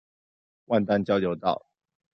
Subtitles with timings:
[0.65, 1.67] 萬丹交流道